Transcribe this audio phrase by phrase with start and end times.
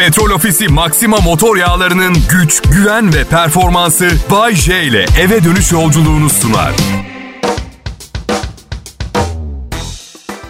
[0.00, 6.30] Petrol Ofisi Maxima motor yağlarının güç, güven ve performansı Bay J ile eve dönüş yolculuğunu
[6.30, 6.72] sunar.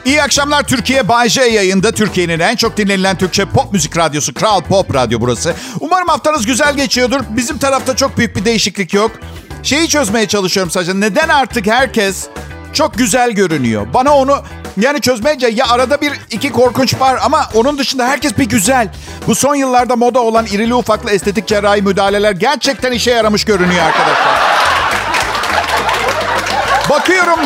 [0.05, 1.93] İyi akşamlar Türkiye Bay J yayında.
[1.93, 5.55] Türkiye'nin en çok dinlenilen Türkçe pop müzik radyosu Kral Pop Radyo burası.
[5.81, 7.21] Umarım haftanız güzel geçiyordur.
[7.31, 9.11] Bizim tarafta çok büyük bir değişiklik yok.
[9.63, 11.01] Şeyi çözmeye çalışıyorum sadece.
[11.01, 12.27] Neden artık herkes
[12.73, 13.87] çok güzel görünüyor?
[13.95, 14.43] Bana onu
[14.77, 18.89] yani çözmeyince ya arada bir iki korkunç var ama onun dışında herkes bir güzel.
[19.27, 24.41] Bu son yıllarda moda olan irili ufaklı estetik cerrahi müdahaleler gerçekten işe yaramış görünüyor arkadaşlar.
[26.91, 27.41] Bakıyorum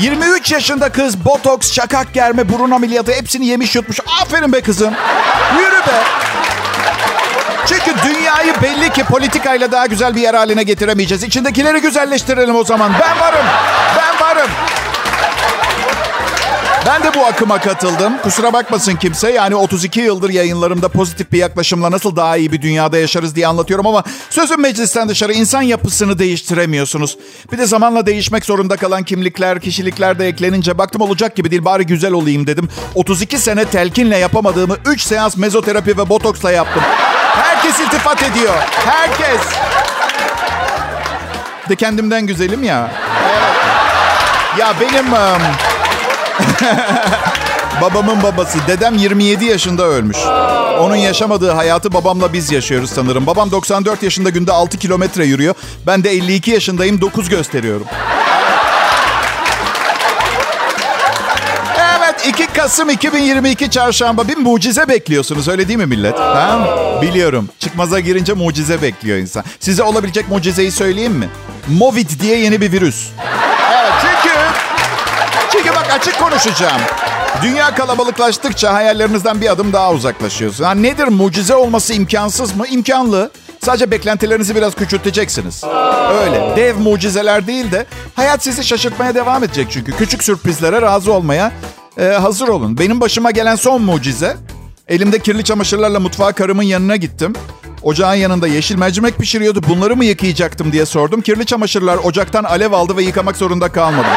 [0.00, 4.00] 23 yaşında kız botoks, şakak germe, burun ameliyatı hepsini yemiş yutmuş.
[4.22, 4.94] Aferin be kızım.
[5.58, 6.02] Yürü be.
[7.66, 11.22] Çünkü dünyayı belli ki politikayla daha güzel bir yer haline getiremeyeceğiz.
[11.22, 12.92] İçindekileri güzelleştirelim o zaman.
[13.00, 13.46] Ben varım.
[13.96, 14.13] Ben.
[16.86, 18.18] Ben de bu akıma katıldım.
[18.22, 19.32] Kusura bakmasın kimse.
[19.32, 23.86] Yani 32 yıldır yayınlarımda pozitif bir yaklaşımla nasıl daha iyi bir dünyada yaşarız diye anlatıyorum
[23.86, 27.18] ama sözün meclisten dışarı insan yapısını değiştiremiyorsunuz.
[27.52, 31.86] Bir de zamanla değişmek zorunda kalan kimlikler, kişilikler de eklenince baktım olacak gibi değil bari
[31.86, 32.68] güzel olayım dedim.
[32.94, 36.82] 32 sene telkinle yapamadığımı 3 seans mezoterapi ve botoksla yaptım.
[37.34, 38.54] Herkes iltifat ediyor.
[38.70, 39.40] Herkes.
[41.68, 42.90] De kendimden güzelim ya.
[44.58, 45.12] Ya benim...
[45.12, 45.73] Um...
[47.80, 48.58] Babamın babası.
[48.68, 50.16] Dedem 27 yaşında ölmüş.
[50.80, 53.26] Onun yaşamadığı hayatı babamla biz yaşıyoruz sanırım.
[53.26, 55.54] Babam 94 yaşında günde 6 kilometre yürüyor.
[55.86, 57.86] Ben de 52 yaşındayım 9 gösteriyorum.
[61.98, 66.18] Evet 2 Kasım 2022 çarşamba bir mucize bekliyorsunuz öyle değil mi millet?
[66.18, 66.68] Ha?
[67.02, 67.48] Biliyorum.
[67.58, 69.44] Çıkmaza girince mucize bekliyor insan.
[69.60, 71.28] Size olabilecek mucizeyi söyleyeyim mi?
[71.68, 73.08] Movid diye yeni bir virüs.
[75.94, 76.80] Açık konuşacağım.
[77.42, 80.64] Dünya kalabalıklaştıkça hayallerinizden bir adım daha uzaklaşıyorsun.
[80.64, 82.66] Ha, nedir mucize olması imkansız mı?
[82.66, 83.30] İmkanlı.
[83.64, 85.64] Sadece beklentilerinizi biraz küçülteceksiniz.
[86.22, 86.56] Öyle.
[86.56, 89.96] Dev mucizeler değil de hayat sizi şaşırtmaya devam edecek çünkü.
[89.96, 91.52] Küçük sürprizlere razı olmaya
[91.98, 92.78] e, hazır olun.
[92.78, 94.36] Benim başıma gelen son mucize.
[94.88, 97.32] Elimde kirli çamaşırlarla mutfağa karımın yanına gittim.
[97.82, 99.60] Ocağın yanında yeşil mercimek pişiriyordu.
[99.68, 101.20] Bunları mı yıkayacaktım diye sordum.
[101.20, 104.12] Kirli çamaşırlar ocaktan alev aldı ve yıkamak zorunda kalmadım.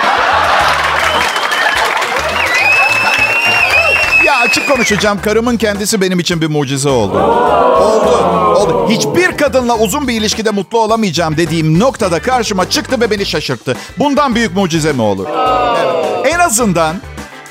[4.47, 5.21] Açık konuşacağım.
[5.21, 7.19] Karımın kendisi benim için bir mucize oldu.
[7.19, 8.17] Oldu.
[8.55, 8.89] Oldu.
[8.89, 13.77] Hiçbir kadınla uzun bir ilişkide mutlu olamayacağım dediğim noktada karşıma çıktı ve beni şaşırttı.
[13.99, 15.27] Bundan büyük mucize mi olur?
[15.29, 16.33] Evet.
[16.33, 16.95] En azından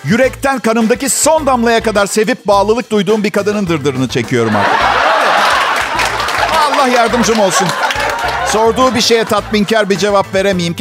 [0.04, 4.80] yürekten kanımdaki son damlaya kadar sevip bağlılık duyduğum bir kadının dırdırını çekiyorum artık.
[6.56, 7.68] Allah yardımcım olsun.
[8.46, 10.76] Sorduğu bir şeye tatminkar bir cevap veremeyeyim.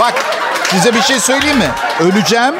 [0.00, 0.14] Bak
[0.70, 1.70] size bir şey söyleyeyim mi?
[2.00, 2.54] Öleceğim.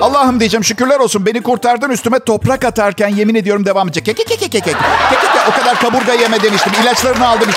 [0.00, 4.18] Allah'ım diyeceğim şükürler olsun beni kurtardın üstüme toprak atarken yemin ediyorum devam edecek.
[5.48, 6.72] O kadar kaburga yeme demiştim.
[6.82, 7.48] İlaçlarını aldım.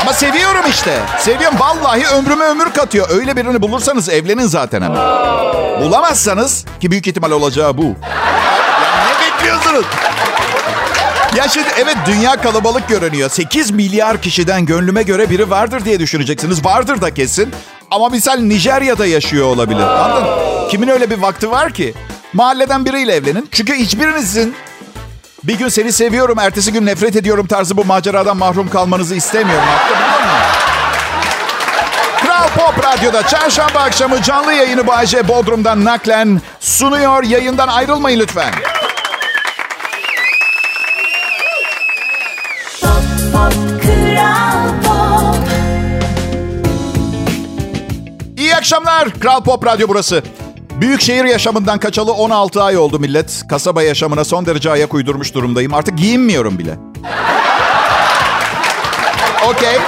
[0.00, 0.98] Ama seviyorum işte.
[1.18, 1.58] Seviyorum.
[1.60, 3.06] Vallahi ömrüme ömür katıyor.
[3.10, 4.96] Öyle birini bulursanız evlenin zaten hemen.
[5.80, 7.82] Bulamazsanız ki büyük ihtimal olacağı bu.
[7.82, 7.90] Ya
[9.04, 9.84] ne bekliyorsunuz?
[11.36, 13.30] Ya şimdi evet dünya kalabalık görünüyor.
[13.30, 16.64] 8 milyar kişiden gönlüme göre biri vardır diye düşüneceksiniz.
[16.64, 17.52] Vardır da kesin.
[17.90, 19.80] Ama misal Nijerya'da yaşıyor olabilir.
[19.80, 20.68] Anladın?
[20.68, 21.94] Kimin öyle bir vakti var ki?
[22.32, 23.48] Mahalleden biriyle evlenin.
[23.52, 24.54] Çünkü hiçbirinizin
[25.44, 29.68] bir gün seni seviyorum, ertesi gün nefret ediyorum tarzı bu maceradan mahrum kalmanızı istemiyorum.
[32.22, 37.24] Kral Pop Radyo'da çarşamba akşamı canlı yayını Bayece Bodrum'dan naklen sunuyor.
[37.24, 38.52] Yayından ayrılmayın lütfen.
[48.72, 49.20] Akşamlar.
[49.20, 50.22] Kral Pop Radyo burası.
[50.80, 53.42] Büyük şehir yaşamından kaçalı 16 ay oldu millet.
[53.48, 55.74] Kasaba yaşamına son derece ayak uydurmuş durumdayım.
[55.74, 56.78] Artık giyinmiyorum bile.
[59.48, 59.78] Okey.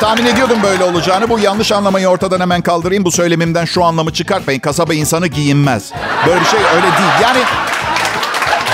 [0.00, 1.28] Tahmin ediyordum böyle olacağını.
[1.28, 3.04] Bu yanlış anlamayı ortadan hemen kaldırayım.
[3.04, 4.60] Bu söylemimden şu anlamı çıkartmayın.
[4.60, 5.92] Kasaba insanı giyinmez.
[6.26, 7.12] Böyle bir şey öyle değil.
[7.22, 7.40] Yani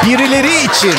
[0.07, 0.95] birileri için,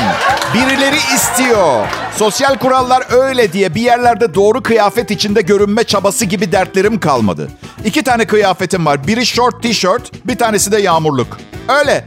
[0.53, 1.87] birileri istiyor.
[2.15, 7.49] Sosyal kurallar öyle diye bir yerlerde doğru kıyafet içinde görünme çabası gibi dertlerim kalmadı.
[7.85, 9.07] İki tane kıyafetim var.
[9.07, 11.37] Biri short tişört, bir tanesi de yağmurluk.
[11.79, 12.05] Öyle.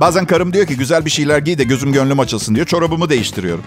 [0.00, 2.66] Bazen karım diyor ki güzel bir şeyler giy de gözüm gönlüm açılsın diyor.
[2.66, 3.64] Çorabımı değiştiriyorum.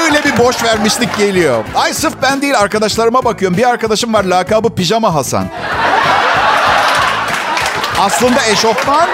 [0.00, 1.64] Öyle bir boş vermişlik geliyor.
[1.74, 3.58] Ay sırf ben değil arkadaşlarıma bakıyorum.
[3.58, 5.46] Bir arkadaşım var lakabı Pijama Hasan.
[8.00, 9.08] Aslında eşofman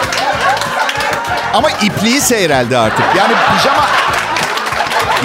[1.54, 3.04] ama ipliği seyreldi artık.
[3.16, 3.86] Yani pijama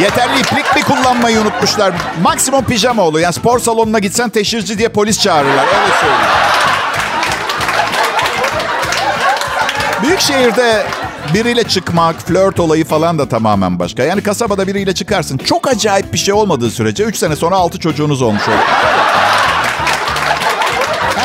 [0.01, 1.93] Yeterli iplik mi kullanmayı unutmuşlar?
[2.21, 3.23] Maksimum pijama oluyor.
[3.23, 5.67] Yani spor salonuna gitsen teşhirci diye polis çağırırlar.
[5.67, 6.25] Öyle söyleyeyim.
[10.03, 10.85] Büyük şehirde
[11.33, 14.03] biriyle çıkmak, flört olayı falan da tamamen başka.
[14.03, 15.37] Yani kasabada biriyle çıkarsın.
[15.37, 18.57] Çok acayip bir şey olmadığı sürece 3 sene sonra 6 çocuğunuz olmuş olur.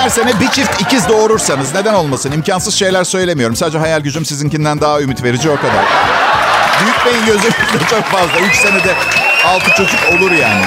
[0.01, 2.33] Her sene bir çift ikiz doğurursanız neden olmasın?
[2.33, 3.57] İmkansız şeyler söylemiyorum.
[3.57, 5.85] Sadece hayal gücüm sizinkinden daha ümit verici o kadar.
[6.83, 8.41] Büyük beyin gözümüzde çok fazla.
[8.49, 8.95] 3 senede
[9.47, 10.65] 6 çocuk olur yani.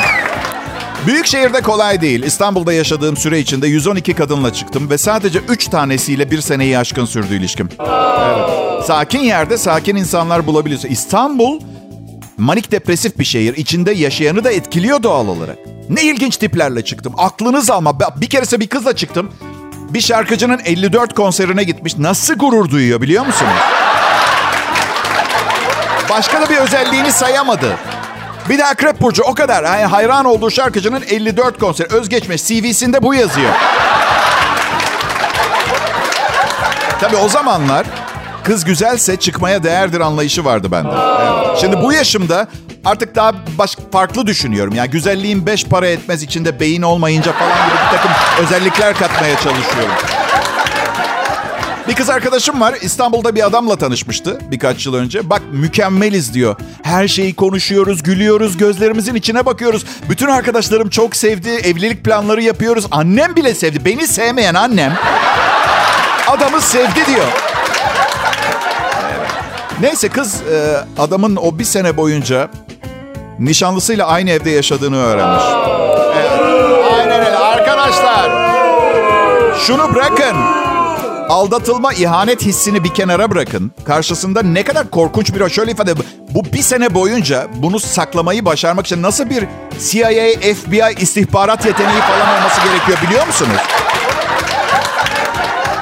[1.08, 2.24] Büyük şehirde kolay değil.
[2.24, 7.36] İstanbul'da yaşadığım süre içinde 112 kadınla çıktım ve sadece 3 tanesiyle bir seneyi aşkın sürdü
[7.36, 7.70] ilişkim.
[7.80, 8.86] Evet.
[8.86, 10.90] Sakin yerde sakin insanlar bulabiliyorsun.
[10.90, 11.60] İstanbul
[12.38, 13.58] manik depresif bir şehir.
[13.58, 15.73] İçinde yaşayanı da etkiliyor doğal olarak.
[15.90, 17.14] Ne ilginç tiplerle çıktım.
[17.18, 18.00] Aklınız alma.
[18.00, 19.32] Bir keresinde bir kızla çıktım.
[19.90, 21.98] Bir şarkıcının 54 konserine gitmiş.
[21.98, 23.52] Nasıl gurur duyuyor biliyor musunuz?
[26.10, 27.78] Başka da bir özelliğini sayamadı.
[28.50, 29.64] Bir de Akrep Burcu o kadar.
[29.64, 31.86] Yani hayran olduğu şarkıcının 54 konser.
[31.86, 33.54] Özgeçmiş CV'sinde bu yazıyor.
[37.00, 37.86] Tabii o zamanlar
[38.44, 40.90] kız güzelse çıkmaya değerdir anlayışı vardı bende.
[41.22, 41.58] Evet.
[41.62, 42.48] Şimdi bu yaşımda
[42.86, 44.76] artık daha baş, farklı düşünüyorum.
[44.76, 48.12] Yani güzelliğin beş para etmez içinde beyin olmayınca falan gibi bir takım
[48.44, 49.96] özellikler katmaya çalışıyorum.
[51.88, 52.76] Bir kız arkadaşım var.
[52.82, 55.30] İstanbul'da bir adamla tanışmıştı birkaç yıl önce.
[55.30, 56.56] Bak mükemmeliz diyor.
[56.84, 59.86] Her şeyi konuşuyoruz, gülüyoruz, gözlerimizin içine bakıyoruz.
[60.10, 61.50] Bütün arkadaşlarım çok sevdi.
[61.50, 62.86] Evlilik planları yapıyoruz.
[62.92, 63.86] Annem bile sevdi.
[63.86, 64.94] Beni sevmeyen annem
[66.28, 67.53] adamı sevdi diyor.
[69.82, 72.50] Neyse kız e, adamın o bir sene boyunca
[73.40, 75.44] nişanlısıyla aynı evde yaşadığını öğrenmiş.
[76.18, 76.32] Evet.
[76.94, 78.32] Aynen öyle arkadaşlar.
[79.60, 80.38] Şunu bırakın.
[81.30, 83.72] Aldatılma, ihanet hissini bir kenara bırakın.
[83.86, 85.94] Karşısında ne kadar korkunç bir şöyle ifade
[86.30, 89.46] bu bir sene boyunca bunu saklamayı başarmak için nasıl bir
[89.80, 93.58] CIA, FBI istihbarat yeteneği falan olması gerekiyor biliyor musunuz?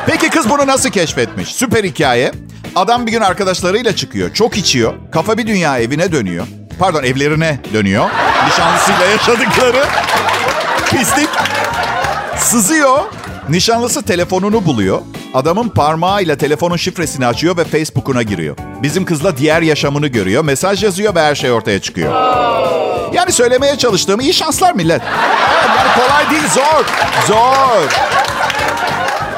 [0.05, 1.55] Peki kız bunu nasıl keşfetmiş?
[1.55, 2.31] Süper hikaye.
[2.75, 4.33] Adam bir gün arkadaşlarıyla çıkıyor.
[4.33, 4.93] Çok içiyor.
[5.11, 6.47] Kafa bir dünya evine dönüyor.
[6.79, 8.09] Pardon evlerine dönüyor.
[8.47, 9.85] Nişanlısıyla yaşadıkları.
[10.89, 11.29] Pislik.
[12.37, 12.99] Sızıyor.
[13.49, 15.01] Nişanlısı telefonunu buluyor.
[15.33, 18.57] Adamın parmağıyla telefonun şifresini açıyor ve Facebook'una giriyor.
[18.83, 20.43] Bizim kızla diğer yaşamını görüyor.
[20.43, 22.13] Mesaj yazıyor ve her şey ortaya çıkıyor.
[23.13, 25.01] Yani söylemeye çalıştığım iyi şanslar millet.
[25.01, 26.85] Evet, yani kolay değil zor.
[27.27, 27.89] Zor.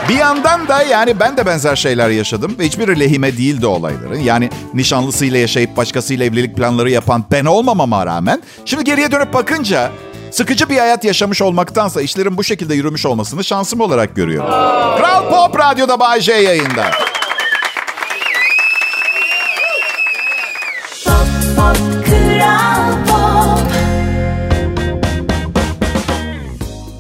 [0.10, 4.20] Bir yandan da yani ben de benzer şeyler yaşadım ve hiçbir lehime değildi olayların.
[4.20, 9.92] Yani nişanlısıyla yaşayıp başkasıyla evlilik planları yapan ben olmamama rağmen şimdi geriye dönüp bakınca
[10.32, 14.50] sıkıcı bir hayat yaşamış olmaktansa işlerin bu şekilde yürümüş olmasını şansım olarak görüyorum.
[14.98, 16.86] Kral Pop Radyo'da Bay J yayında.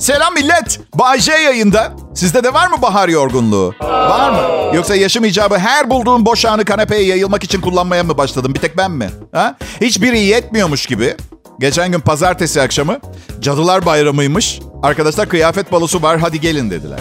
[0.03, 0.79] Selam millet.
[0.95, 1.93] Bay J yayında.
[2.15, 3.73] Sizde de var mı bahar yorgunluğu?
[3.81, 4.75] Var mı?
[4.75, 8.53] Yoksa yaşım icabı her bulduğum boş anı kanepeye yayılmak için kullanmaya mı başladım?
[8.55, 9.09] Bir tek ben mi?
[9.31, 9.55] Ha?
[9.81, 11.15] Hiçbiri yetmiyormuş gibi.
[11.59, 12.99] Geçen gün pazartesi akşamı
[13.39, 14.59] Cadılar Bayramı'ymış.
[14.83, 16.99] Arkadaşlar kıyafet balosu var hadi gelin dediler.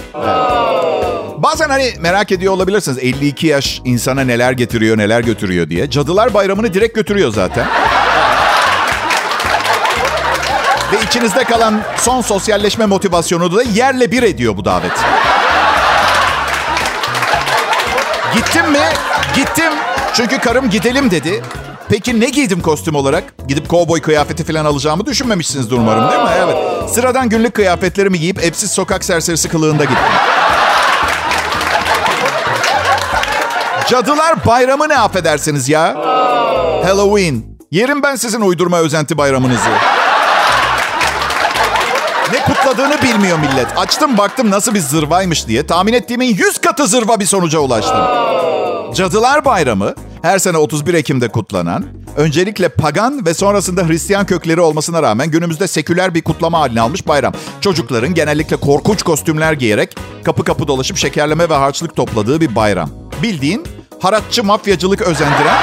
[1.38, 5.90] Bazen hani merak ediyor olabilirsiniz 52 yaş insana neler getiriyor neler götürüyor diye.
[5.90, 7.66] Cadılar Bayramı'nı direkt götürüyor zaten.
[11.12, 14.93] İçinizde kalan son sosyalleşme motivasyonu da yerle bir ediyor bu davet.
[18.35, 18.78] Gittim mi?
[19.37, 19.73] Gittim.
[20.14, 21.42] Çünkü karım gidelim dedi.
[21.88, 23.25] Peki ne giydim kostüm olarak?
[23.49, 26.31] Gidip kovboy kıyafeti falan alacağımı düşünmemişsinizdir umarım değil mi?
[26.45, 26.57] Evet.
[26.90, 30.04] Sıradan günlük kıyafetlerimi giyip epsiz sokak serserisi kılığında gittim.
[33.88, 35.95] Cadılar bayramı ne affedersiniz ya?
[36.85, 37.45] Halloween.
[37.71, 39.71] Yerim ben sizin uydurma özenti bayramınızı.
[42.33, 43.79] Ne kutladığını bilmiyor millet.
[43.79, 45.67] Açtım baktım nasıl bir zırvaymış diye.
[45.67, 48.01] Tahmin ettiğimin 100 katı zırva bir sonuca ulaştım.
[48.95, 51.85] Cadılar Bayramı her sene 31 Ekim'de kutlanan,
[52.17, 57.33] öncelikle pagan ve sonrasında Hristiyan kökleri olmasına rağmen günümüzde seküler bir kutlama haline almış bayram.
[57.61, 62.91] Çocukların genellikle korkunç kostümler giyerek kapı kapı dolaşıp şekerleme ve harçlık topladığı bir bayram.
[63.23, 63.67] Bildiğin
[64.01, 65.57] haratçı mafyacılık özendiren,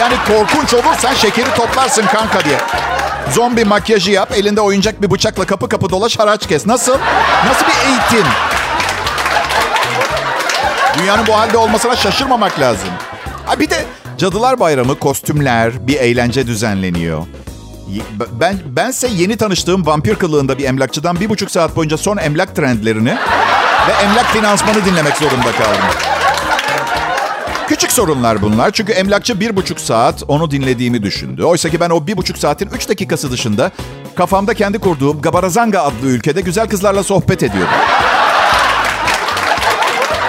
[0.00, 2.58] yani korkunç olursan şekeri toplarsın kanka diye.
[3.32, 6.66] Zombi makyajı yap, elinde oyuncak bir bıçakla kapı kapı dolaş haraç kes.
[6.66, 6.98] Nasıl?
[7.46, 8.30] Nasıl bir eğitim?
[10.98, 12.88] Dünyanın bu halde olmasına şaşırmamak lazım.
[13.46, 13.84] Ha bir de
[14.18, 17.26] Cadılar Bayramı, kostümler, bir eğlence düzenleniyor.
[18.32, 23.16] Ben bense yeni tanıştığım vampir kılığında bir emlakçıdan bir buçuk saat boyunca son emlak trendlerini
[23.88, 26.13] ve emlak finansmanı dinlemek zorunda kaldım.
[27.68, 28.70] Küçük sorunlar bunlar.
[28.70, 31.44] Çünkü emlakçı bir buçuk saat onu dinlediğimi düşündü.
[31.44, 33.70] Oysa ki ben o bir buçuk saatin üç dakikası dışında
[34.16, 37.74] kafamda kendi kurduğum Gabarazanga adlı ülkede güzel kızlarla sohbet ediyordum.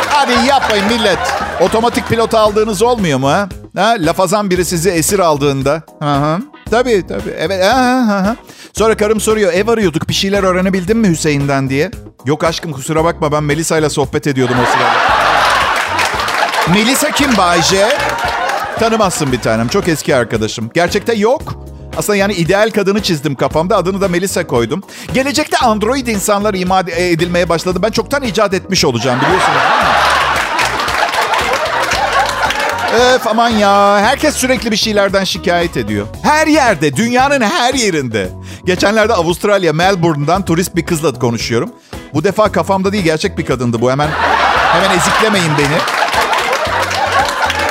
[0.10, 1.20] Hadi yapmayın millet.
[1.62, 3.50] Otomatik pilot aldığınız olmuyor mu ha?
[3.78, 5.82] Lafazan biri sizi esir aldığında.
[6.02, 6.40] Hı hı.
[6.72, 7.34] Tabii tabii.
[7.38, 7.64] Evet.
[7.64, 7.78] Ha,
[8.08, 8.36] ha, ha.
[8.74, 11.92] Sonra karım soruyor ev arıyorduk bir şeyler öğrenebildin mi Hüseyin'den diye.
[12.26, 15.25] Yok aşkım kusura bakma ben Melisa ile sohbet ediyordum o sırada.
[16.74, 17.98] Melisa kim Bayce?
[18.80, 19.68] Tanımazsın bir tanem.
[19.68, 20.70] Çok eski arkadaşım.
[20.74, 21.54] Gerçekte yok.
[21.98, 23.78] Aslında yani ideal kadını çizdim kafamda.
[23.78, 24.84] Adını da Melisa koydum.
[25.14, 27.80] Gelecekte android insanlar imal edilmeye başladı.
[27.84, 29.90] Ben çoktan icat etmiş olacağım biliyorsunuz değil mi?
[33.16, 34.00] Öf aman ya.
[34.02, 36.08] Herkes sürekli bir şeylerden şikayet ediyor.
[36.24, 38.30] Her yerde, dünyanın her yerinde.
[38.66, 41.72] Geçenlerde Avustralya, Melbourne'dan turist bir kızla konuşuyorum.
[42.14, 43.92] Bu defa kafamda değil, gerçek bir kadındı bu.
[43.92, 44.10] Hemen
[44.74, 46.05] hemen eziklemeyin beni.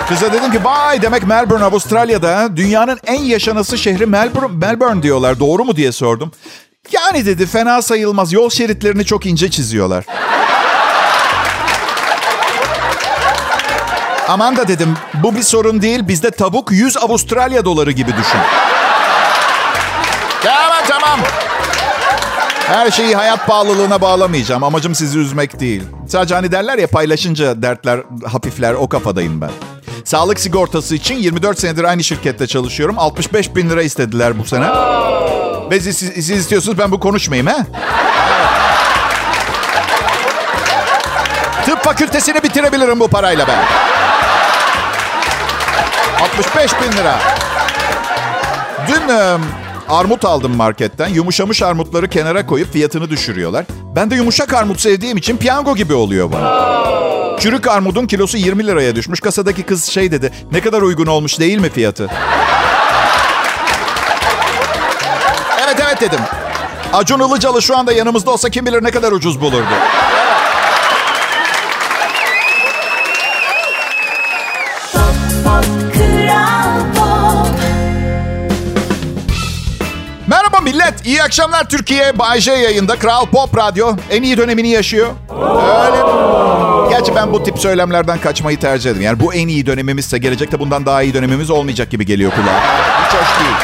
[0.08, 5.40] Kıza dedim ki vay demek Melbourne Avustralya'da dünyanın en yaşanası şehri Melbourne, Melbourne diyorlar.
[5.40, 6.32] Doğru mu diye sordum.
[6.92, 8.32] Yani dedi fena sayılmaz.
[8.32, 10.04] Yol şeritlerini çok ince çiziyorlar.
[14.28, 16.08] Aman da dedim bu bir sorun değil.
[16.08, 18.40] Bizde tavuk 100 Avustralya doları gibi düşün.
[20.42, 21.20] Tamam tamam.
[22.66, 24.62] Her şeyi hayat pahalılığına bağlamayacağım.
[24.64, 25.82] Amacım sizi üzmek değil.
[26.08, 28.00] Sadece hani derler ya paylaşınca dertler
[28.32, 29.50] hafifler o kafadayım ben.
[30.04, 32.98] Sağlık sigortası için 24 senedir aynı şirkette çalışıyorum.
[32.98, 34.68] 65 bin lira istediler bu sene.
[35.70, 37.56] Ve siz, siz istiyorsunuz ben bu konuşmayayım he?
[41.66, 43.64] Tıp fakültesini bitirebilirim bu parayla ben.
[46.24, 47.18] 65 bin lira.
[48.88, 49.08] Dün
[49.94, 51.08] armut aldım marketten.
[51.08, 53.64] Yumuşamış armutları kenara koyup fiyatını düşürüyorlar.
[53.96, 56.74] Ben de yumuşak armut sevdiğim için piyango gibi oluyor bana.
[57.40, 59.20] Çürük armudun kilosu 20 liraya düşmüş.
[59.20, 60.32] Kasadaki kız şey dedi.
[60.52, 62.10] Ne kadar uygun olmuş değil mi fiyatı?
[65.64, 66.20] Evet evet dedim.
[66.92, 69.74] Acun Ilıcalı şu anda yanımızda olsa kim bilir ne kadar ucuz bulurdu.
[81.04, 82.18] İyi akşamlar Türkiye.
[82.18, 82.96] Bay J yayında.
[82.98, 85.08] Kral Pop Radyo en iyi dönemini yaşıyor.
[85.30, 85.96] Öyle?
[86.90, 89.02] Gerçi ben bu tip söylemlerden kaçmayı tercih ederim.
[89.04, 92.60] Yani bu en iyi dönemimizse gelecekte bundan daha iyi dönemimiz olmayacak gibi geliyor kulağa.
[93.06, 93.56] Hiç hoş değil.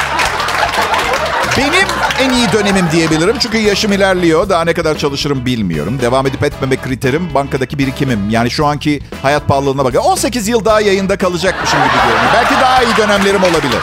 [1.58, 1.88] Benim
[2.20, 3.36] en iyi dönemim diyebilirim.
[3.38, 4.48] Çünkü yaşım ilerliyor.
[4.48, 5.98] Daha ne kadar çalışırım bilmiyorum.
[6.02, 8.30] Devam edip etmeme kriterim bankadaki birikimim.
[8.30, 9.98] Yani şu anki hayat pahalılığına bakın.
[9.98, 12.32] 18 yıl daha yayında kalacakmışım gibi görünüyor.
[12.34, 13.80] Belki daha iyi dönemlerim olabilir.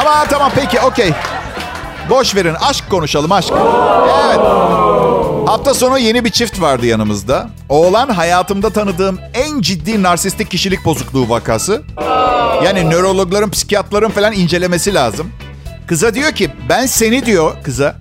[0.00, 1.12] Ama tamam peki okey.
[2.10, 3.52] Boş verin aşk konuşalım aşk.
[4.26, 4.40] Evet.
[5.46, 7.50] Hafta sonu yeni bir çift vardı yanımızda.
[7.68, 11.82] Oğlan hayatımda tanıdığım en ciddi narsistik kişilik bozukluğu vakası.
[12.64, 15.32] Yani nörologların, psikiyatrların falan incelemesi lazım.
[15.86, 17.96] Kıza diyor ki ben seni diyor kıza.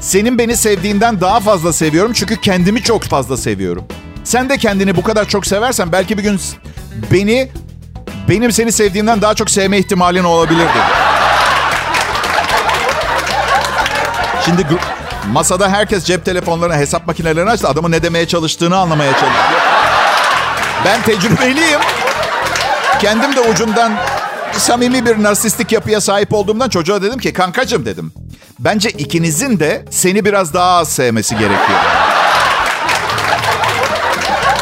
[0.00, 3.84] Senin beni sevdiğinden daha fazla seviyorum çünkü kendimi çok fazla seviyorum.
[4.24, 6.40] Sen de kendini bu kadar çok seversen belki bir gün
[7.12, 7.48] beni
[8.28, 11.05] benim seni sevdiğimden daha çok sevme ihtimalin olabilirdi.
[14.46, 14.66] Şimdi
[15.32, 17.68] masada herkes cep telefonlarına, hesap makinelerini açtı.
[17.68, 19.60] Adamın ne demeye çalıştığını anlamaya çalışıyor.
[20.84, 21.80] Ben tecrübeliyim.
[23.00, 23.92] Kendim de ucundan
[24.52, 28.12] samimi bir narsistik yapıya sahip olduğumdan çocuğa dedim ki kankacım dedim.
[28.58, 31.80] Bence ikinizin de seni biraz daha az sevmesi gerekiyor.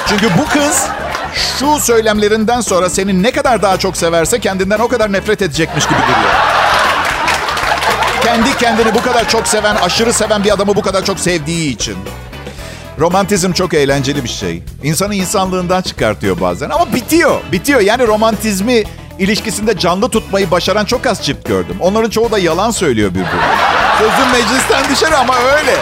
[0.09, 0.87] Çünkü bu kız
[1.59, 5.99] şu söylemlerinden sonra seni ne kadar daha çok severse kendinden o kadar nefret edecekmiş gibi
[5.99, 6.44] duruyor.
[8.25, 11.97] Kendi kendini bu kadar çok seven, aşırı seven bir adamı bu kadar çok sevdiği için.
[12.99, 14.63] Romantizm çok eğlenceli bir şey.
[14.83, 17.41] İnsanı insanlığından çıkartıyor bazen ama bitiyor.
[17.53, 17.81] Bitiyor.
[17.81, 18.85] Yani romantizmi
[19.19, 21.77] ilişkisinde canlı tutmayı başaran çok az çift gördüm.
[21.81, 23.55] Onların çoğu da yalan söylüyor birbirine.
[23.99, 25.77] Sözüm meclisten dışarı ama öyle.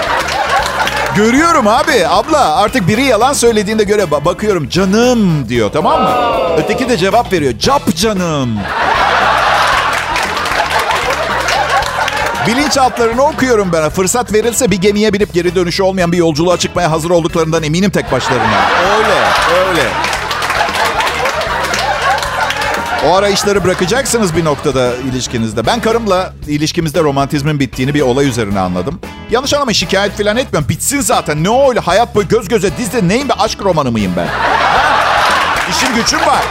[1.17, 2.07] Görüyorum abi.
[2.09, 4.69] Abla artık biri yalan söylediğinde göre ba- bakıyorum.
[4.69, 6.11] Canım diyor tamam mı?
[6.59, 7.53] Öteki de cevap veriyor.
[7.59, 8.59] Cap canım.
[12.47, 13.91] Bilinçaltlarını okuyorum ben.
[13.91, 18.13] Fırsat verilse bir gemiye binip geri dönüşü olmayan bir yolculuğa çıkmaya hazır olduklarından eminim tek
[18.13, 18.69] başlarına.
[18.97, 19.15] Öyle,
[19.69, 19.89] öyle.
[23.07, 25.67] O arayışları bırakacaksınız bir noktada ilişkinizde.
[25.67, 29.01] Ben karımla ilişkimizde romantizmin bittiğini bir olay üzerine anladım.
[29.31, 30.69] Yanlış anlamayın şikayet falan etmiyorum.
[30.69, 31.45] Bitsin zaten.
[31.45, 34.27] Ne öyle hayat boyu göz göze dizde neyim be aşk romanı mıyım ben?
[34.27, 35.03] Ha?
[35.71, 36.43] İşim gücüm var.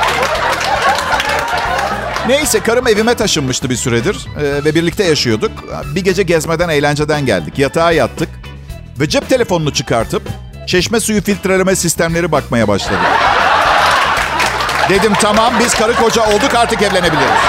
[2.27, 5.51] Neyse karım evime taşınmıştı bir süredir ee, ve birlikte yaşıyorduk.
[5.95, 7.59] Bir gece gezmeden eğlenceden geldik.
[7.59, 8.29] Yatağa yattık
[8.99, 10.23] ve cep telefonunu çıkartıp
[10.67, 12.99] çeşme suyu filtreleme sistemleri bakmaya başladık.
[14.89, 17.41] Dedim tamam biz karı koca olduk artık evlenebiliriz.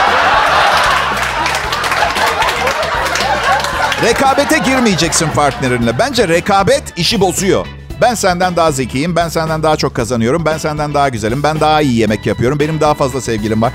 [4.02, 5.98] Rekabete girmeyeceksin partnerinle.
[5.98, 7.66] Bence rekabet işi bozuyor.
[8.00, 11.82] Ben senden daha zekiyim, ben senden daha çok kazanıyorum, ben senden daha güzelim, ben daha
[11.82, 13.72] iyi yemek yapıyorum, benim daha fazla sevgilim var.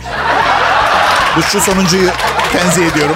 [1.38, 2.10] Bu sonuncuyu
[2.52, 3.16] tenzih ediyorum.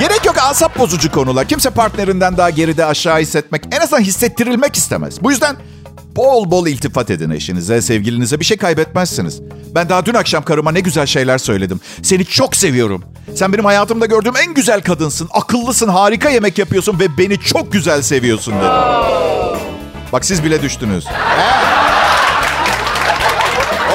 [0.00, 1.48] Gerek yok asap bozucu konular.
[1.48, 5.22] Kimse partnerinden daha geride aşağı hissetmek, en azından hissettirilmek istemez.
[5.22, 5.56] Bu yüzden
[6.16, 8.40] bol bol iltifat edin eşinize, sevgilinize.
[8.40, 9.40] Bir şey kaybetmezsiniz.
[9.74, 11.80] Ben daha dün akşam karıma ne güzel şeyler söyledim.
[12.02, 13.04] Seni çok seviyorum.
[13.34, 15.28] Sen benim hayatımda gördüğüm en güzel kadınsın.
[15.32, 18.70] Akıllısın, harika yemek yapıyorsun ve beni çok güzel seviyorsun dedim.
[20.12, 21.06] Bak siz bile düştünüz.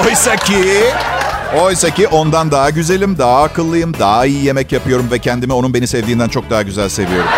[0.06, 0.84] Oysa ki
[1.56, 5.88] Oysa ki ondan daha güzelim, daha akıllıyım, daha iyi yemek yapıyorum ve kendimi onun beni
[5.88, 7.30] sevdiğinden çok daha güzel seviyorum.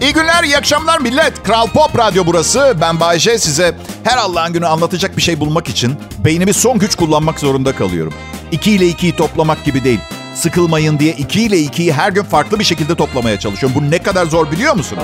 [0.00, 1.42] İyi günler, iyi akşamlar millet.
[1.42, 2.76] Kral Pop Radyo burası.
[2.80, 3.38] Ben Bayece.
[3.38, 8.14] Size her Allah'ın günü anlatacak bir şey bulmak için beynimi son güç kullanmak zorunda kalıyorum.
[8.52, 10.00] 2 ile 2'yi toplamak gibi değil.
[10.34, 13.80] Sıkılmayın diye 2 ile 2'yi her gün farklı bir şekilde toplamaya çalışıyorum.
[13.80, 15.02] Bu ne kadar zor biliyor musunuz?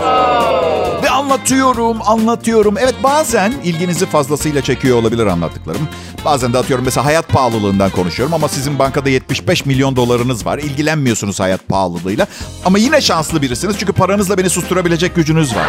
[1.02, 2.78] Ve anlatıyorum, anlatıyorum.
[2.78, 5.88] Evet bazen ilginizi fazlasıyla çekiyor olabilir anlattıklarım.
[6.24, 10.58] Bazen de atıyorum mesela hayat pahalılığından konuşuyorum ama sizin bankada 75 milyon dolarınız var.
[10.58, 12.26] İlgilenmiyorsunuz hayat pahalılığıyla.
[12.64, 15.66] Ama yine şanslı birisiniz çünkü paranızla beni susturabilecek gücünüz var.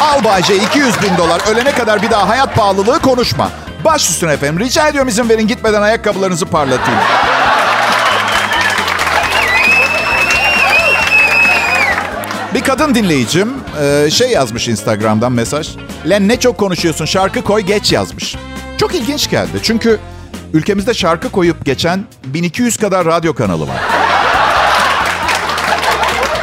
[0.00, 1.42] Al Bayce 200 bin dolar.
[1.52, 3.50] Ölene kadar bir daha hayat pahalılığı konuşma.
[3.84, 4.60] Baş üstüne efendim.
[4.60, 7.00] Rica ediyorum izin verin gitmeden ayakkabılarınızı parlatayım.
[12.54, 13.48] Bir kadın dinleyicim
[13.82, 15.76] e, şey yazmış Instagram'dan mesaj.
[16.08, 18.36] Len ne çok konuşuyorsun şarkı koy geç yazmış.
[18.78, 19.98] Çok ilginç geldi çünkü
[20.52, 23.76] ülkemizde şarkı koyup geçen 1200 kadar radyo kanalı var.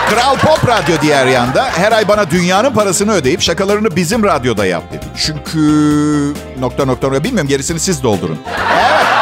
[0.10, 4.84] Kral Pop Radyo diğer yanda her ay bana dünyanın parasını ödeyip şakalarını bizim radyoda yap
[4.94, 5.06] dedi.
[5.18, 5.60] Çünkü
[6.60, 8.40] nokta nokta nokta bilmiyorum gerisini siz doldurun.
[8.80, 9.17] Evet.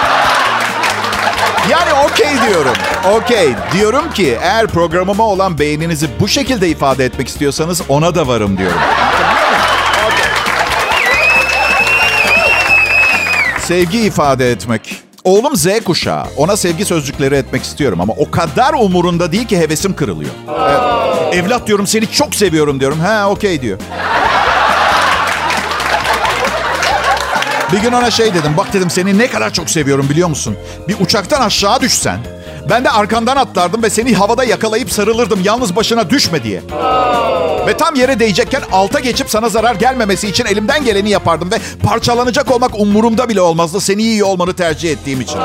[1.72, 2.74] Yani okey diyorum.
[3.12, 3.50] Okey.
[3.74, 8.80] Diyorum ki eğer programıma olan beğeninizi bu şekilde ifade etmek istiyorsanız ona da varım diyorum.
[13.60, 15.02] Sevgi ifade etmek.
[15.24, 16.26] Oğlum Z kuşağı.
[16.38, 20.32] Ona sevgi sözcükleri etmek istiyorum ama o kadar umurunda değil ki hevesim kırılıyor.
[20.60, 20.80] Evet.
[21.34, 23.00] Evlat diyorum seni çok seviyorum diyorum.
[23.00, 23.80] Ha okey diyor.
[27.74, 28.54] Bir gün ona şey dedim.
[28.58, 30.58] Bak dedim seni ne kadar çok seviyorum biliyor musun?
[30.88, 32.20] Bir uçaktan aşağı düşsen.
[32.70, 36.62] Ben de arkandan atlardım ve seni havada yakalayıp sarılırdım yalnız başına düşme diye.
[37.68, 41.52] Ve tam yere değecekken alta geçip sana zarar gelmemesi için elimden geleni yapardım.
[41.52, 43.82] Ve parçalanacak olmak umurumda bile olmazdı.
[43.82, 45.40] Seni iyi olmanı tercih ettiğim için.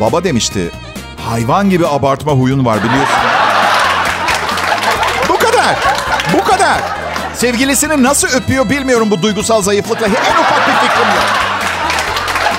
[0.00, 0.70] Baba demişti.
[1.30, 3.16] Hayvan gibi abartma huyun var biliyorsun.
[5.28, 5.76] Bu kadar.
[6.38, 6.99] Bu kadar.
[7.40, 10.06] Sevgilisini nasıl öpüyor bilmiyorum bu duygusal zayıflıkla.
[10.06, 11.24] En ufak bir fikrim yok.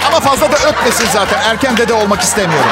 [0.07, 1.41] Ama fazla da öpmesin zaten.
[1.41, 2.69] Erken dede olmak istemiyorum.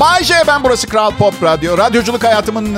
[0.00, 1.78] Bay J ben burası Kral Pop Radyo.
[1.78, 2.74] Radyoculuk hayatımın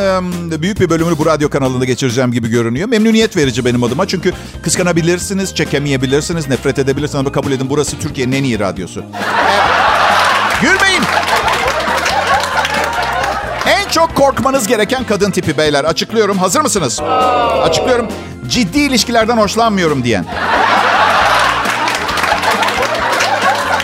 [0.51, 2.89] e, büyük bir bölümünü bu radyo kanalında geçireceğim gibi görünüyor.
[2.89, 4.09] Memnuniyet verici benim adıma.
[4.09, 9.05] Çünkü kıskanabilirsiniz, çekemeyebilirsiniz, nefret edebilirsiniz ama kabul edin burası Türkiye'nin en iyi radyosu.
[10.63, 11.03] Gülmeyin.
[13.95, 15.85] Çok korkmanız gereken kadın tipi beyler.
[15.85, 16.39] Açıklıyorum.
[16.39, 17.01] Hazır mısınız?
[17.63, 18.09] Açıklıyorum.
[18.49, 20.25] Ciddi ilişkilerden hoşlanmıyorum diyen.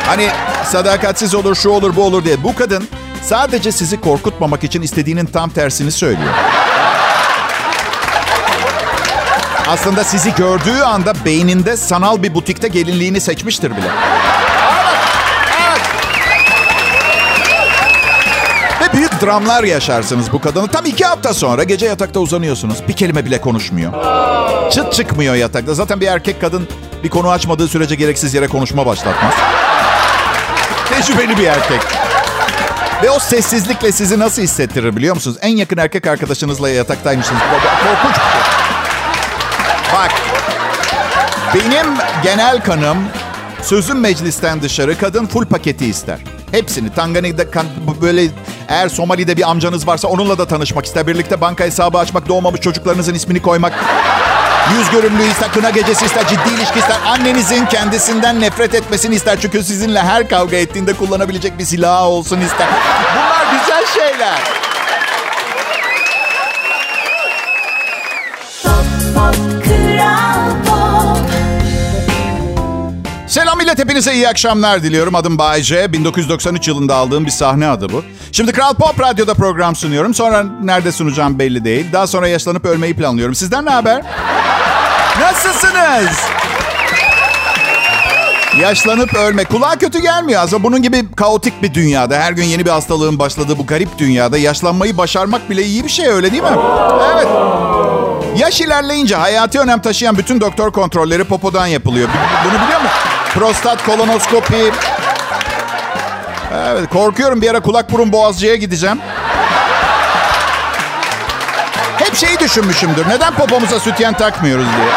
[0.07, 0.29] Hani
[0.65, 2.45] sadakatsiz olur, şu olur, bu olur diye.
[2.45, 2.89] Bu kadın
[3.23, 6.35] sadece sizi korkutmamak için istediğinin tam tersini söylüyor.
[9.69, 13.91] Aslında sizi gördüğü anda beyninde sanal bir butikte gelinliğini seçmiştir bile.
[18.95, 20.69] Büyük dramlar yaşarsınız bu kadını.
[20.69, 22.89] Tam iki hafta sonra gece yatakta uzanıyorsunuz.
[22.89, 23.93] Bir kelime bile konuşmuyor.
[24.71, 25.75] Çıt çıkmıyor yatakta.
[25.75, 26.69] Zaten bir erkek kadın
[27.05, 29.35] bir konu açmadığı sürece gereksiz yere konuşma başlatmaz.
[30.89, 31.81] Tecrübeli bir erkek.
[33.03, 35.37] Ve o sessizlikle sizi nasıl hissettirir biliyor musunuz?
[35.41, 37.41] En yakın erkek arkadaşınızla yataktaymışsınız.
[37.41, 38.41] Korkunç bir şey.
[39.95, 40.13] Bak.
[41.55, 41.87] Benim
[42.23, 42.99] genel kanım
[43.63, 46.19] sözüm meclisten dışarı kadın full paketi ister.
[46.51, 46.95] Hepsini.
[46.95, 47.67] Tanganyika'da kan,
[48.03, 48.23] böyle
[48.71, 51.07] eğer Somali'de bir amcanız varsa onunla da tanışmak ister.
[51.07, 53.73] Birlikte banka hesabı açmak, doğmamış çocuklarınızın ismini koymak.
[54.79, 56.97] Yüz görümlüğü ister, kına gecesi ister, ciddi ilişki ister.
[57.07, 59.39] Annenizin kendisinden nefret etmesini ister.
[59.41, 62.69] Çünkü sizinle her kavga ettiğinde kullanabilecek bir silah olsun ister.
[63.17, 64.70] Bunlar güzel şeyler.
[73.31, 73.79] Selam millet.
[73.79, 75.15] Hepinize iyi akşamlar diliyorum.
[75.15, 75.93] Adım Bayce.
[75.93, 78.05] 1993 yılında aldığım bir sahne adı bu.
[78.33, 80.15] Şimdi Kral Pop Radyo'da program sunuyorum.
[80.15, 81.87] Sonra nerede sunacağım belli değil.
[81.93, 83.35] Daha sonra yaşlanıp ölmeyi planlıyorum.
[83.35, 84.03] Sizden ne haber?
[85.21, 86.19] Nasılsınız?
[88.61, 89.45] Yaşlanıp ölme.
[89.45, 90.63] Kulağa kötü gelmiyor aslında.
[90.63, 94.97] Bunun gibi kaotik bir dünyada, her gün yeni bir hastalığın başladığı bu garip dünyada yaşlanmayı
[94.97, 96.49] başarmak bile iyi bir şey öyle değil mi?
[97.15, 97.27] Evet.
[98.37, 102.09] Yaş ilerleyince hayati önem taşıyan bütün doktor kontrolleri popodan yapılıyor.
[102.45, 103.20] Bunu biliyor musun?
[103.35, 104.73] Prostat, kolonoskopi.
[106.69, 109.01] Evet, korkuyorum bir ara kulak burun boğazcıya gideceğim.
[111.97, 113.09] Hep şeyi düşünmüşümdür.
[113.09, 114.89] Neden popomuza sütyen takmıyoruz diye.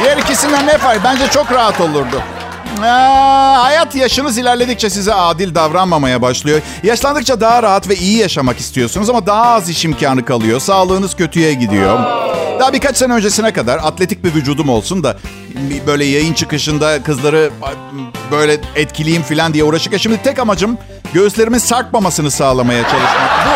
[0.00, 1.04] Diğer ikisinden ne fark?
[1.04, 2.22] Bence çok rahat olurdu.
[2.82, 6.60] Aa, hayat yaşınız ilerledikçe size adil davranmamaya başlıyor.
[6.82, 10.60] Yaşlandıkça daha rahat ve iyi yaşamak istiyorsunuz ama daha az iş imkanı kalıyor.
[10.60, 11.98] Sağlığınız kötüye gidiyor.
[12.60, 15.16] Daha birkaç sene öncesine kadar atletik bir vücudum olsun da
[15.86, 17.50] böyle yayın çıkışında kızları
[18.30, 20.78] böyle etkileyeyim falan diye uğraşırken şimdi tek amacım
[21.14, 23.46] göğüslerimin sarkmamasını sağlamaya çalışmak.
[23.46, 23.50] Bu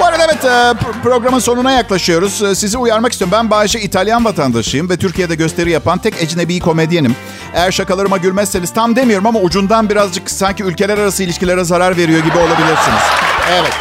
[0.00, 2.42] bu arada evet e, programın sonuna yaklaşıyoruz.
[2.42, 3.32] E, sizi uyarmak istiyorum.
[3.38, 7.16] Ben Bayşe İtalyan vatandaşıyım ve Türkiye'de gösteri yapan tek ecnebi komedyenim.
[7.54, 12.38] Eğer şakalarıma gülmezseniz tam demiyorum ama ucundan birazcık sanki ülkeler arası ilişkilere zarar veriyor gibi
[12.38, 13.02] olabilirsiniz.
[13.52, 13.72] Evet.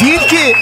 [0.00, 0.54] Değil ki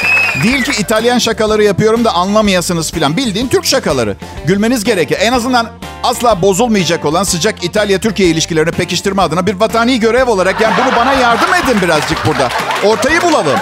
[0.43, 3.17] Değil ki İtalyan şakaları yapıyorum da anlamayasınız filan.
[3.17, 4.17] Bildiğin Türk şakaları.
[4.47, 5.19] Gülmeniz gerekir.
[5.21, 5.71] En azından
[6.03, 11.13] asla bozulmayacak olan sıcak İtalya-Türkiye ilişkilerini pekiştirme adına bir vatani görev olarak yani bunu bana
[11.13, 12.49] yardım edin birazcık burada.
[12.85, 13.59] Ortayı bulalım.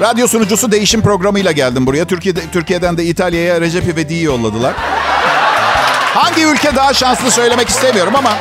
[0.00, 2.04] Radyo sunucusu değişim programıyla geldim buraya.
[2.04, 4.74] Türkiye'de, Türkiye'den de İtalya'ya Recep İvedik'i yolladılar.
[6.14, 8.36] Hangi ülke daha şanslı söylemek istemiyorum ama...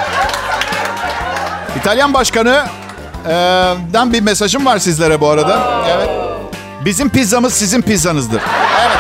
[1.80, 2.66] İtalyan başkanı
[3.94, 5.60] den bir mesajım var sizlere bu arada.
[5.90, 6.10] Evet.
[6.86, 8.42] Bizim pizzamız sizin pizzanızdır.
[8.82, 8.98] Evet.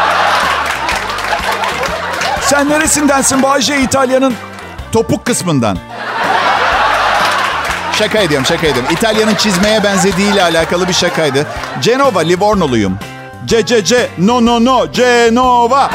[2.42, 4.34] Sen neresindensin Bayce İtalya'nın
[4.92, 5.78] topuk kısmından?
[7.94, 8.92] Şaka ediyorum, şaka ediyorum.
[8.92, 11.48] İtalya'nın çizmeye benzediğiyle alakalı bir şakaydı.
[11.82, 13.00] Genova, Livornoluyum.
[13.46, 15.90] C, C, C, no, no, no, Genova.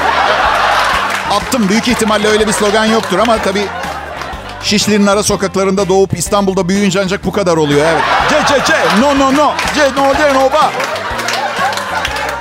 [1.31, 1.69] Attım.
[1.69, 3.67] Büyük ihtimalle öyle bir slogan yoktur ama tabii
[4.65, 7.87] Şişli'nin ara sokaklarında doğup İstanbul'da büyüyünce ancak bu kadar oluyor.
[7.87, 8.03] Evet.
[8.31, 10.71] C, C, C, no, no, no, C, no, Genova.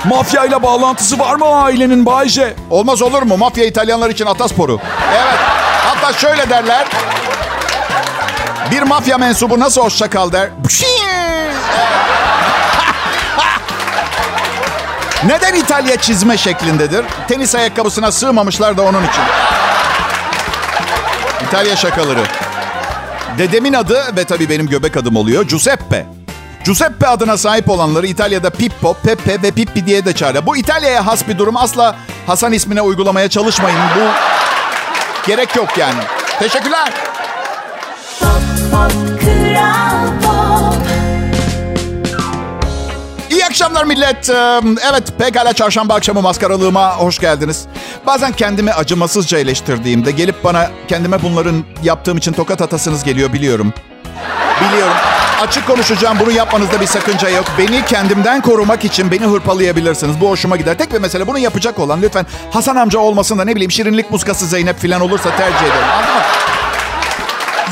[0.04, 2.54] Mafya ile bağlantısı var mı ailenin Bayce?
[2.70, 3.36] Olmaz olur mu?
[3.36, 4.80] Mafya İtalyanlar için atasporu.
[5.14, 5.38] Evet.
[5.86, 6.86] Hatta şöyle derler.
[8.70, 10.48] Bir mafya mensubu nasıl hoşça kal der.
[15.26, 17.04] Neden İtalya çizme şeklindedir?
[17.28, 19.22] Tenis ayakkabısına sığmamışlar da onun için.
[21.54, 22.22] İtalya şakaları.
[23.38, 26.06] Dedemin adı ve tabii benim göbek adım oluyor Giuseppe.
[26.64, 30.46] Giuseppe adına sahip olanları İtalya'da Pippo, Pepe ve Pippi diye de çağırıyor.
[30.46, 31.56] Bu İtalya'ya has bir durum.
[31.56, 33.78] Asla Hasan ismine uygulamaya çalışmayın.
[33.96, 34.00] Bu
[35.26, 36.00] gerek yok yani.
[36.38, 36.92] Teşekkürler.
[43.54, 44.30] Akşamlar millet.
[44.90, 47.64] Evet pekala çarşamba akşamı maskaralığıma hoş geldiniz.
[48.06, 53.72] Bazen kendimi acımasızca eleştirdiğimde gelip bana kendime bunların yaptığım için tokat atasınız geliyor biliyorum.
[54.60, 54.96] Biliyorum.
[55.42, 56.18] Açık konuşacağım.
[56.20, 57.44] Bunu yapmanızda bir sakınca yok.
[57.58, 60.20] Beni kendimden korumak için beni hırpalayabilirsiniz.
[60.20, 60.78] Bu hoşuma gider.
[60.78, 64.46] Tek bir mesele bunu yapacak olan lütfen Hasan amca olmasın da ne bileyim şirinlik muskası
[64.46, 65.88] Zeynep falan olursa tercih ederim.
[65.92, 66.22] Anladın mı?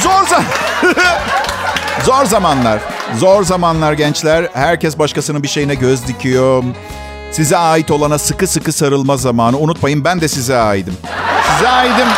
[0.01, 0.45] Zor zaman.
[2.05, 2.92] Zor zamanlar.
[3.19, 4.49] Zor zamanlar gençler.
[4.55, 6.65] Herkes başkasının bir şeyine göz dikiyor.
[7.33, 9.59] Size ait olana sıkı sıkı sarılma zamanı.
[9.59, 10.97] Unutmayın ben de size aidim.
[11.55, 12.09] Size aidim.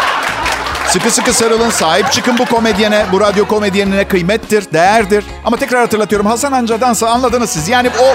[0.88, 3.06] Sıkı sıkı sarılın, sahip çıkın bu komedyene.
[3.12, 5.24] Bu radyo komedyenine kıymettir, değerdir.
[5.44, 7.68] Ama tekrar hatırlatıyorum Hasan Anca'dansa anladınız siz.
[7.68, 8.14] Yani o...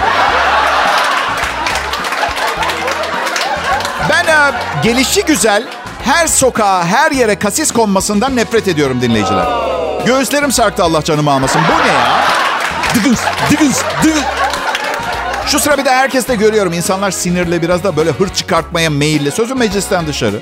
[4.10, 4.52] Ben e,
[4.84, 5.64] gelişi güzel,
[6.04, 9.46] her sokağa, her yere kasis konmasından nefret ediyorum dinleyiciler.
[10.06, 11.62] Göğüslerim sarktı Allah canımı almasın.
[11.68, 12.19] Bu ne ya?
[12.96, 13.22] Dıgıns,
[13.52, 14.24] dıgıns, dıgıns.
[15.48, 16.74] Şu sıra bir de herkes de görüyorum.
[16.74, 19.32] İnsanlar sinirli biraz da böyle hır çıkartmaya meyilli.
[19.32, 20.40] Sözüm meclisten dışarı.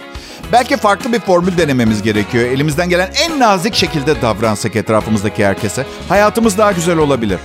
[0.51, 2.45] Belki farklı bir formül denememiz gerekiyor.
[2.45, 5.85] Elimizden gelen en nazik şekilde davransak etrafımızdaki herkese.
[6.09, 7.39] Hayatımız daha güzel olabilir.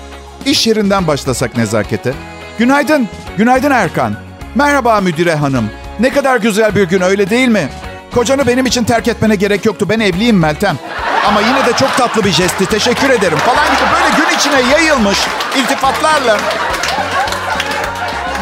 [0.46, 2.14] İş yerinden başlasak nezakete.
[2.58, 4.14] Günaydın, günaydın Erkan.
[4.54, 5.70] Merhaba müdüre hanım.
[6.00, 7.68] Ne kadar güzel bir gün öyle değil mi?
[8.14, 9.87] Kocanı benim için terk etmene gerek yoktu.
[9.88, 10.79] Ben evliyim Meltem.
[11.27, 12.66] Ama yine de çok tatlı bir jestti.
[12.66, 15.18] Teşekkür ederim falan gibi böyle gün içine yayılmış
[15.57, 16.38] iltifatlarla.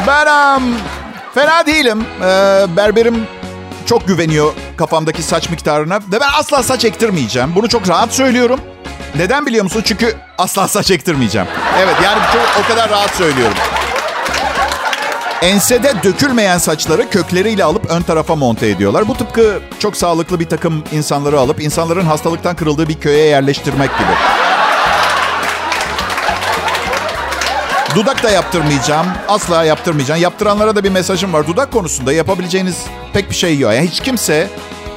[0.07, 0.63] Ben um,
[1.35, 2.05] fena değilim.
[2.21, 3.27] Ee, berberim
[3.85, 5.99] çok güveniyor kafamdaki saç miktarına.
[5.99, 7.55] Ve ben asla saç ektirmeyeceğim.
[7.55, 8.59] Bunu çok rahat söylüyorum.
[9.15, 9.81] Neden biliyor musun?
[9.85, 11.47] Çünkü asla saç ektirmeyeceğim.
[11.79, 13.57] Evet yani çok, o kadar rahat söylüyorum.
[15.41, 19.07] Ensede dökülmeyen saçları kökleriyle alıp ön tarafa monte ediyorlar.
[19.07, 24.09] Bu tıpkı çok sağlıklı bir takım insanları alıp insanların hastalıktan kırıldığı bir köye yerleştirmek gibi.
[27.95, 29.07] Dudak da yaptırmayacağım.
[29.27, 30.21] Asla yaptırmayacağım.
[30.21, 31.47] Yaptıranlara da bir mesajım var.
[31.47, 32.77] Dudak konusunda yapabileceğiniz
[33.13, 33.73] pek bir şey yok.
[33.73, 34.49] Yani hiç kimse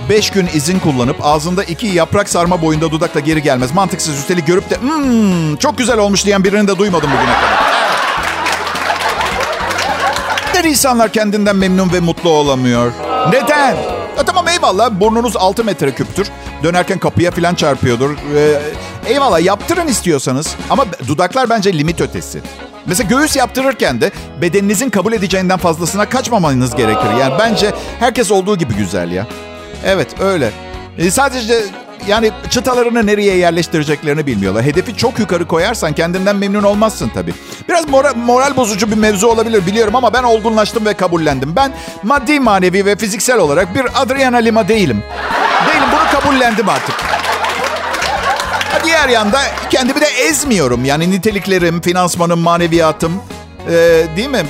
[0.09, 3.75] 5 gün izin kullanıp ağzında iki yaprak sarma boyunda dudakla geri gelmez.
[3.75, 7.64] Mantıksız üstelik görüp de mmm, çok güzel olmuş diyen birini de duymadım bugüne kadar.
[10.65, 12.93] Neden insanlar kendinden memnun ve mutlu olamıyor?
[13.29, 13.77] Neden?
[14.17, 16.31] Ya tamam eyvallah burnunuz 6 metre küptür.
[16.63, 18.11] Dönerken kapıya falan çarpıyordur.
[18.11, 18.63] Ee,
[19.07, 20.57] eyvallah yaptırın istiyorsanız.
[20.71, 22.41] Ama dudaklar bence limit ötesi.
[22.87, 27.11] Mesela göğüs yaptırırken de bedeninizin kabul edeceğinden fazlasına kaçmamanız gerekir.
[27.21, 29.27] Yani bence herkes olduğu gibi güzel ya.
[29.85, 30.51] Evet öyle.
[30.99, 31.65] E, sadece
[32.07, 34.65] yani çıtalarını nereye yerleştireceklerini bilmiyorlar.
[34.65, 37.35] Hedefi çok yukarı koyarsan kendinden memnun olmazsın tabii.
[37.69, 41.57] Biraz moral, moral bozucu bir mevzu olabilir biliyorum ama ben olgunlaştım ve kabullendim.
[41.57, 45.03] Ben maddi, manevi ve fiziksel olarak bir Adriana Lima değilim.
[45.67, 46.95] Değilim bunu kabullendim artık.
[48.85, 50.85] Diğer yanda kendimi de ezmiyorum.
[50.85, 53.23] Yani niteliklerim, finansmanım, maneviyatım
[53.69, 53.73] ee,
[54.17, 54.43] değil mi?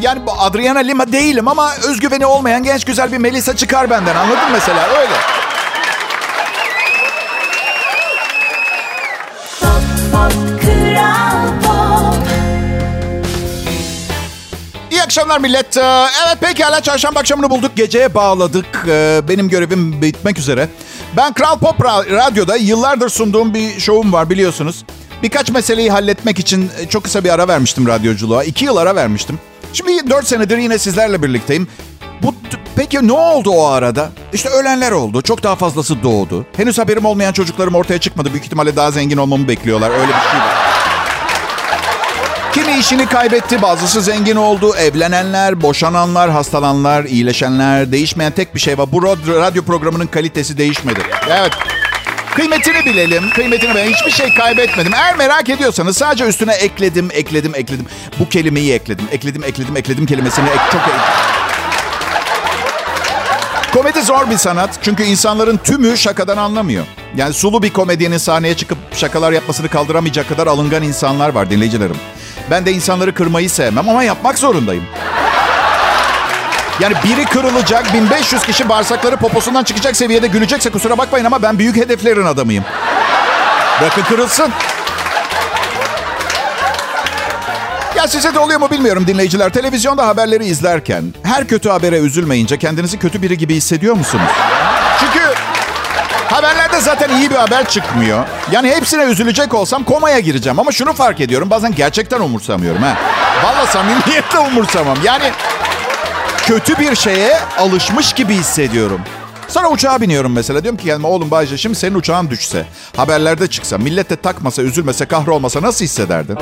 [0.00, 4.16] Yani bu Adriana Lima değilim ama özgüveni olmayan genç güzel bir Melisa çıkar benden.
[4.16, 5.12] Anladın mesela öyle.
[15.18, 15.76] Akşamlar millet.
[15.76, 17.76] Ee, evet pekala çarşamba akşamını bulduk.
[17.76, 18.66] Geceye bağladık.
[18.88, 20.68] Ee, benim görevim bitmek üzere.
[21.16, 24.84] Ben Kral Pop Radyo'da yıllardır sunduğum bir şovum var biliyorsunuz.
[25.22, 28.44] Birkaç meseleyi halletmek için e, çok kısa bir ara vermiştim radyoculuğa.
[28.44, 29.38] İki yıl ara vermiştim.
[29.72, 31.68] Şimdi dört senedir yine sizlerle birlikteyim.
[32.22, 32.34] Bu
[32.76, 34.10] peki ne oldu o arada?
[34.32, 35.22] İşte ölenler oldu.
[35.22, 36.46] Çok daha fazlası doğdu.
[36.56, 38.32] Henüz haberim olmayan çocuklarım ortaya çıkmadı.
[38.32, 39.90] Büyük ihtimalle daha zengin olmamı bekliyorlar.
[39.90, 40.87] Öyle bir şey var.
[42.52, 44.74] Kimi işini kaybetti, bazısı zengin oldu.
[44.76, 47.92] Evlenenler, boşananlar, hastalananlar, iyileşenler.
[47.92, 48.92] Değişmeyen tek bir şey var.
[48.92, 51.00] Bu radyo programının kalitesi değişmedi.
[51.30, 51.52] Evet.
[52.34, 53.30] Kıymetini bilelim.
[53.30, 54.94] Kıymetini ben hiçbir şey kaybetmedim.
[54.94, 57.86] Eğer merak ediyorsanız sadece üstüne ekledim, ekledim, ekledim.
[58.18, 59.04] Bu kelimeyi ekledim.
[59.12, 61.00] Ekledim, ekledim, ekledim kelimesini ek, çok ekledim.
[63.72, 64.70] Komedi zor bir sanat.
[64.82, 66.84] Çünkü insanların tümü şakadan anlamıyor.
[67.16, 71.96] Yani sulu bir komedyenin sahneye çıkıp şakalar yapmasını kaldıramayacak kadar alıngan insanlar var dinleyicilerim.
[72.50, 74.84] Ben de insanları kırmayı sevmem ama yapmak zorundayım.
[76.80, 81.76] Yani biri kırılacak, 1500 kişi bağırsakları poposundan çıkacak seviyede gülecekse kusura bakmayın ama ben büyük
[81.76, 82.64] hedeflerin adamıyım.
[83.80, 84.52] Bırakın kırılsın.
[87.96, 89.52] Ya size de oluyor mu bilmiyorum dinleyiciler.
[89.52, 94.30] Televizyonda haberleri izlerken her kötü habere üzülmeyince kendinizi kötü biri gibi hissediyor musunuz?
[96.30, 98.24] Haberlerde zaten iyi bir haber çıkmıyor.
[98.52, 100.58] Yani hepsine üzülecek olsam komaya gireceğim.
[100.58, 102.82] Ama şunu fark ediyorum bazen gerçekten umursamıyorum.
[102.82, 102.96] ha.
[103.44, 104.98] Valla samimiyetle umursamam.
[105.04, 105.30] Yani
[106.46, 109.00] kötü bir şeye alışmış gibi hissediyorum.
[109.48, 110.62] Sonra uçağa biniyorum mesela.
[110.62, 115.06] Diyorum ki kendime oğlum Bayce şimdi senin uçağın düşse, haberlerde çıksa, millet de takmasa, üzülmese,
[115.06, 116.36] kahrolmasa nasıl hissederdin?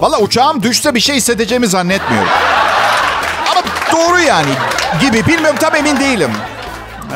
[0.00, 2.28] Valla uçağım düşse bir şey hissedeceğimi zannetmiyorum.
[3.50, 3.62] Ama
[3.92, 4.50] doğru yani
[5.00, 5.26] gibi.
[5.26, 6.30] Bilmiyorum tam emin değilim.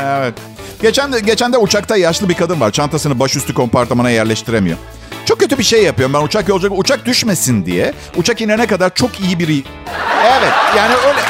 [0.04, 0.34] Evet.
[0.82, 2.70] Geçen de, geçen de uçakta yaşlı bir kadın var.
[2.70, 4.76] Çantasını başüstü kompartmana yerleştiremiyor.
[5.24, 7.94] Çok kötü bir şey yapıyorum ben uçak yolcu uçak düşmesin diye.
[8.16, 9.62] Uçak inene kadar çok iyi biri.
[10.24, 11.20] Evet yani öyle.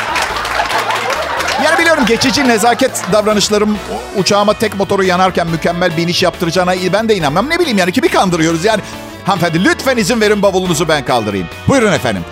[1.64, 3.78] Yani biliyorum geçici nezaket davranışlarım
[4.16, 7.50] uçağıma tek motoru yanarken mükemmel bir iniş yaptıracağına ben de inanmam.
[7.50, 8.80] Ne bileyim yani kimi kandırıyoruz yani.
[9.26, 11.46] Hanımefendi lütfen izin verin bavulunuzu ben kaldırayım.
[11.68, 12.24] Buyurun efendim.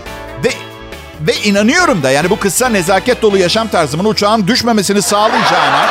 [0.44, 0.48] Ve,
[1.20, 5.88] ve inanıyorum da yani bu kısa nezaket dolu yaşam tarzımın uçağın düşmemesini sağlayacağına...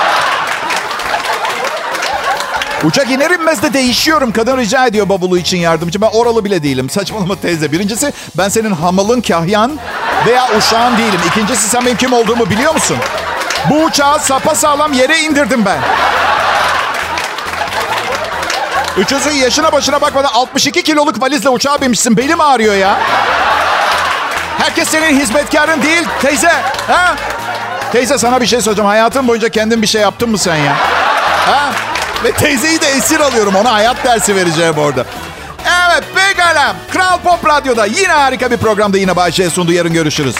[2.83, 4.31] Uçak iner inmez de değişiyorum.
[4.31, 6.01] Kadın rica ediyor bavulu için yardımcı.
[6.01, 6.89] Ben oralı bile değilim.
[6.89, 7.71] Saçmalama teyze.
[7.71, 9.79] Birincisi ben senin hamalın kahyan
[10.25, 11.19] veya uşağın değilim.
[11.27, 12.97] İkincisi sen benim kim olduğumu biliyor musun?
[13.69, 15.79] Bu uçağı sapa sağlam yere indirdim ben.
[18.97, 22.17] Üçüncü yaşına başına bakmadan 62 kiloluk valizle uçağa binmişsin.
[22.17, 22.99] Belim ağrıyor ya.
[24.57, 26.51] Herkes senin hizmetkarın değil teyze.
[26.87, 27.15] Ha?
[27.91, 28.89] Teyze sana bir şey soracağım.
[28.89, 30.75] Hayatın boyunca kendin bir şey yaptın mı sen ya?
[31.45, 31.71] Ha?
[32.23, 33.55] Ve teyzeyi de esir alıyorum.
[33.55, 35.05] Ona hayat dersi vereceğim orada.
[35.65, 36.75] Evet pekala.
[36.93, 39.71] Kral Pop Radyo'da yine harika bir programda yine Bayşe sundu.
[39.71, 40.35] Yarın görüşürüz.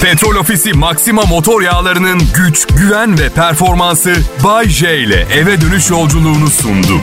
[0.00, 6.50] Petrol Ofisi Maxima motor yağlarının güç, güven ve performansı Bay J ile eve dönüş yolculuğunu
[6.50, 7.00] sundu.